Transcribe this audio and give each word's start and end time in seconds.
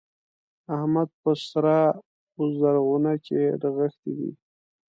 احمد 0.77 1.09
په 1.21 1.31
سره 1.47 1.77
و 2.37 2.41
زرغونه 2.59 3.13
کې 3.25 3.39
رغښتی 3.61 4.11
دی. 4.17 4.31